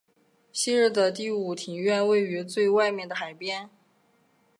[0.51, 3.69] 昔日的第五庭院位于最外面的海边。